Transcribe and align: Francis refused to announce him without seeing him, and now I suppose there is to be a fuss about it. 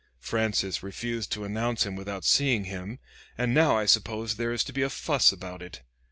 Francis 0.17 0.81
refused 0.81 1.31
to 1.31 1.43
announce 1.43 1.85
him 1.85 1.95
without 1.95 2.25
seeing 2.25 2.63
him, 2.63 2.97
and 3.37 3.53
now 3.53 3.77
I 3.77 3.85
suppose 3.85 4.35
there 4.37 4.51
is 4.51 4.63
to 4.63 4.73
be 4.73 4.81
a 4.81 4.89
fuss 4.89 5.31
about 5.31 5.61
it. 5.61 5.81